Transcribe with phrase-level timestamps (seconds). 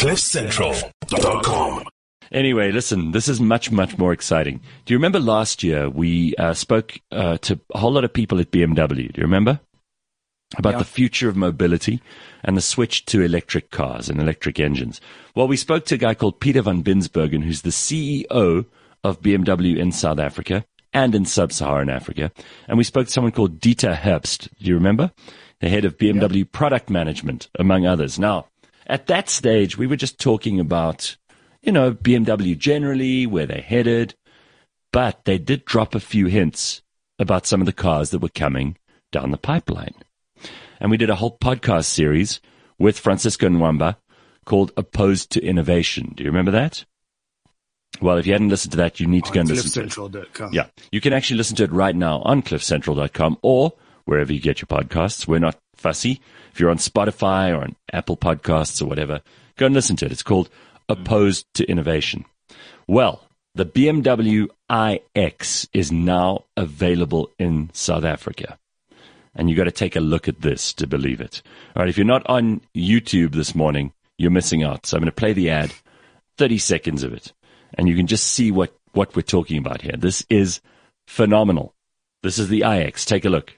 [0.00, 1.84] CliffCentral.com.
[2.32, 4.58] Anyway, listen, this is much, much more exciting.
[4.86, 8.40] Do you remember last year we uh, spoke uh, to a whole lot of people
[8.40, 9.12] at BMW?
[9.12, 9.60] Do you remember?
[10.56, 10.78] About Yeah.
[10.78, 12.00] the future of mobility
[12.42, 15.02] and the switch to electric cars and electric engines.
[15.36, 18.64] Well, we spoke to a guy called Peter van Binsbergen, who's the CEO
[19.04, 20.64] of BMW in South Africa
[20.94, 22.32] and in sub-Saharan Africa.
[22.68, 24.48] And we spoke to someone called Dieter Herbst.
[24.58, 25.12] Do you remember?
[25.60, 28.18] The head of BMW product management, among others.
[28.18, 28.46] Now,
[28.90, 31.16] at that stage, we were just talking about,
[31.62, 34.14] you know, BMW generally, where they're headed,
[34.92, 36.82] but they did drop a few hints
[37.18, 38.76] about some of the cars that were coming
[39.12, 39.94] down the pipeline.
[40.80, 42.40] And we did a whole podcast series
[42.78, 43.96] with Francisco Nwamba
[44.44, 46.12] called Opposed to Innovation.
[46.16, 46.84] Do you remember that?
[48.00, 49.92] Well, if you hadn't listened to that, you need to go and listen to it.
[49.92, 50.52] CliffCentral.com.
[50.52, 50.66] Yeah.
[50.90, 54.66] You can actually listen to it right now on cliffcentral.com or wherever you get your
[54.66, 55.26] podcasts.
[55.26, 56.20] We're not fussy.
[56.52, 59.22] If you're on Spotify or on Apple Podcasts or whatever,
[59.56, 60.12] go and listen to it.
[60.12, 60.50] It's called
[60.88, 62.24] Opposed to Innovation.
[62.86, 63.22] Well,
[63.54, 64.48] the BMW
[65.14, 68.58] iX is now available in South Africa.
[69.34, 71.42] And you've got to take a look at this to believe it.
[71.74, 71.88] All right.
[71.88, 74.86] If you're not on YouTube this morning, you're missing out.
[74.86, 75.72] So I'm going to play the ad,
[76.36, 77.32] 30 seconds of it,
[77.74, 79.94] and you can just see what, what we're talking about here.
[79.96, 80.60] This is
[81.06, 81.74] phenomenal.
[82.22, 83.04] This is the iX.
[83.04, 83.56] Take a look.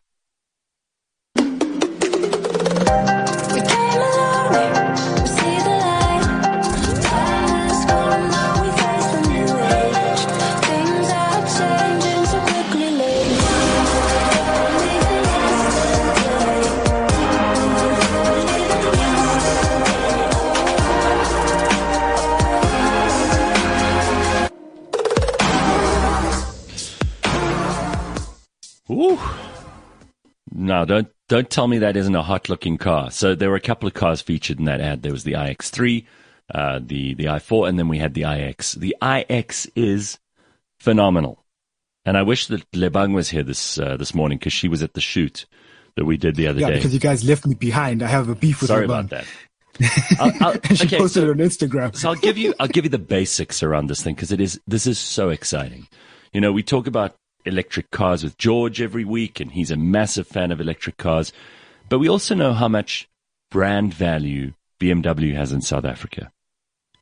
[28.91, 29.19] Ooh.
[30.51, 33.11] No, don't don't tell me that isn't a hot looking car.
[33.11, 35.03] So there were a couple of cars featured in that ad.
[35.03, 36.05] There was the iX3,
[36.55, 38.73] uh, the the i4, and then we had the iX.
[38.75, 40.19] The iX is
[40.79, 41.43] phenomenal,
[42.05, 44.93] and I wish that Lebang was here this uh, this morning because she was at
[44.95, 45.47] the shoot
[45.97, 46.77] that we did the other Yeah, day.
[46.77, 48.03] because you guys left me behind.
[48.03, 49.25] I have a beef with Sorry my about that.
[50.21, 51.97] I'll, I'll, she okay, posted so- it on Instagram.
[51.97, 54.61] so I'll give you I'll give you the basics around this thing because it is
[54.67, 55.89] this is so exciting.
[56.35, 57.15] You know, we talk about
[57.45, 61.33] electric cars with George every week, and he's a massive fan of electric cars.
[61.89, 63.09] But we also know how much
[63.51, 66.33] brand value BMW has in South Africa.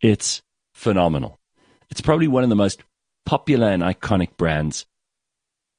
[0.00, 0.42] It's
[0.74, 1.38] phenomenal.
[1.90, 2.82] It's probably one of the most
[3.24, 4.86] popular and iconic brands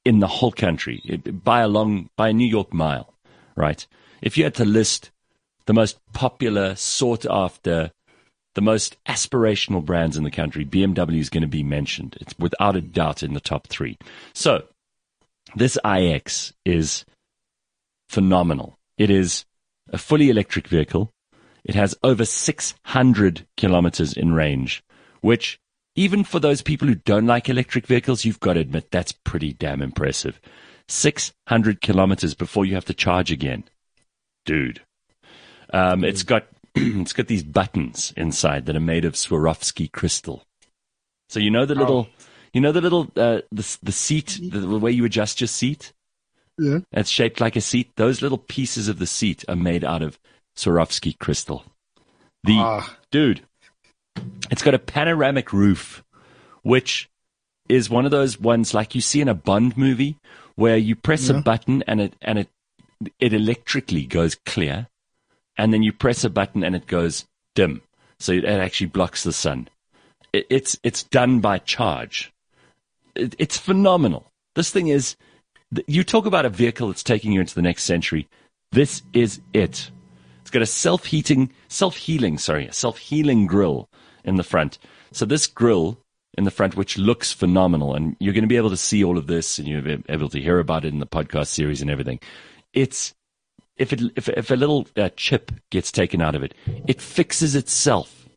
[0.06, 3.14] in the whole country by a long by a New York mile,
[3.56, 3.86] right?
[4.22, 5.12] If you had to list
[5.66, 7.92] the most popular, sought after,
[8.56, 12.18] the most aspirational brands in the country, BMW is going to be mentioned.
[12.20, 13.98] It's without a doubt in the top three.
[14.34, 14.64] So,
[15.56, 17.06] this iX is
[18.10, 18.78] phenomenal.
[18.98, 19.46] It is
[19.92, 21.12] a fully electric vehicle.
[21.64, 24.84] It has over 600 kilometers in range,
[25.22, 25.60] which
[25.96, 29.54] even for those people who don't like electric vehicles, you've got to admit that's pretty
[29.54, 30.40] damn impressive.
[30.88, 33.64] 600 kilometers before you have to charge again.
[34.46, 34.82] Dude.
[35.74, 40.44] Um, it's got it's got these buttons inside that are made of Swarovski crystal.
[41.30, 42.10] So you know the little,
[42.54, 45.94] you know the little uh, the the seat, the, the way you adjust your seat.
[46.58, 46.80] Yeah.
[46.92, 47.92] It's shaped like a seat.
[47.96, 50.20] Those little pieces of the seat are made out of
[50.58, 51.64] Swarovski crystal.
[52.44, 52.98] The Ah.
[53.12, 53.42] dude,
[54.50, 56.04] it's got a panoramic roof,
[56.64, 57.10] which
[57.70, 60.18] is one of those ones like you see in a Bond movie
[60.56, 62.50] where you press a button and it and it
[63.20, 64.88] it electrically goes clear,
[65.62, 67.82] and then you press a button and it goes dim,
[68.20, 69.70] so it actually blocks the sun.
[70.34, 72.34] It, it's it's done by charge.
[73.16, 74.32] It, it's phenomenal.
[74.56, 75.16] This thing is.
[75.88, 78.28] You talk about a vehicle that's taking you into the next century.
[78.74, 79.90] This is it.
[80.42, 83.88] It's got a self-heating, self-healing, sorry, a self-healing grill
[84.26, 84.80] in the front.
[85.14, 85.98] So this grill
[86.38, 89.18] in the front, which looks phenomenal, and you're going to be able to see all
[89.18, 91.90] of this, and you'll be able to hear about it in the podcast series and
[91.90, 92.20] everything.
[92.74, 93.14] It's
[93.78, 96.54] if it if if a little uh, chip gets taken out of it,
[96.88, 98.28] it fixes itself.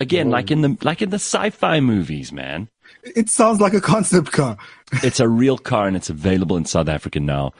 [0.00, 2.68] Again, like in the like in the sci-fi movies, man.
[3.02, 4.56] It sounds like a concept car.
[5.02, 7.52] It's a real car and it's available in South Africa now.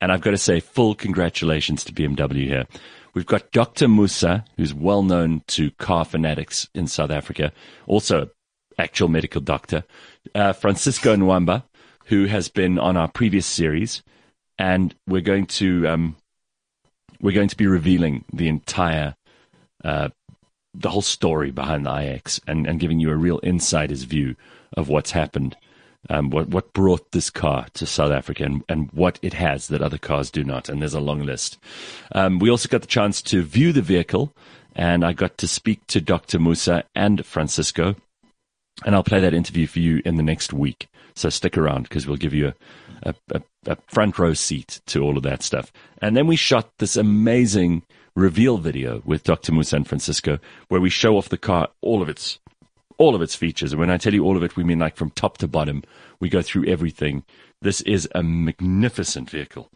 [0.00, 2.64] And I've got to say, full congratulations to BMW here.
[3.14, 3.88] We've got Dr.
[3.88, 7.52] Musa, who's well known to car fanatics in South Africa,
[7.86, 8.28] also
[8.78, 9.84] actual medical doctor.
[10.34, 11.64] Uh, Francisco Nwamba,
[12.04, 14.02] who has been on our previous series,
[14.58, 16.16] and we're going to um,
[17.20, 19.14] we're going to be revealing the entire
[19.84, 20.08] uh,
[20.74, 24.36] the whole story behind the iX and, and giving you a real insider's view
[24.76, 25.56] of what's happened,
[26.10, 29.82] um, what what brought this car to South Africa and, and what it has that
[29.82, 30.68] other cars do not.
[30.68, 31.58] And there's a long list.
[32.12, 34.34] Um, we also got the chance to view the vehicle
[34.76, 36.38] and I got to speak to Dr.
[36.38, 37.96] Musa and Francisco.
[38.84, 40.88] And I'll play that interview for you in the next week.
[41.16, 42.52] So stick around because we'll give you
[43.02, 45.72] a, a, a, front row seat to all of that stuff.
[46.02, 47.82] And then we shot this amazing
[48.14, 49.52] reveal video with Dr.
[49.52, 52.38] Musa and Francisco where we show off the car, all of its
[52.98, 53.72] all of its features.
[53.72, 55.82] And when I tell you all of it, we mean like from top to bottom.
[56.20, 57.24] We go through everything.
[57.60, 59.70] This is a magnificent vehicle.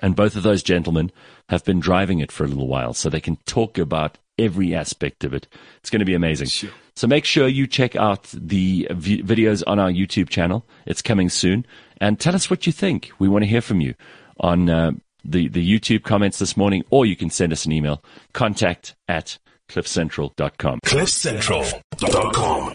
[0.00, 1.10] And both of those gentlemen
[1.48, 5.24] have been driving it for a little while, so they can talk about every aspect
[5.24, 5.48] of it.
[5.78, 6.46] It's going to be amazing.
[6.46, 6.70] Sure.
[6.98, 10.66] So make sure you check out the v- videos on our YouTube channel.
[10.84, 11.64] It's coming soon.
[12.00, 13.12] And tell us what you think.
[13.20, 13.94] We want to hear from you
[14.40, 14.90] on uh,
[15.24, 18.02] the, the YouTube comments this morning, or you can send us an email
[18.32, 20.80] contact at cliffcentral.com.
[20.84, 22.74] CliffCentral.com.